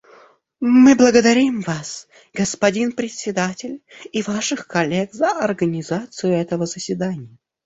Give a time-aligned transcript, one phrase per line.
[0.61, 7.37] Мы благодарим Вас, господин Председатель, и Ваших коллег за организацию этого заседания.